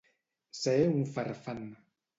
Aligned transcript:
Ser 0.61 0.73
un 0.95 0.99
farfant. 1.19 1.65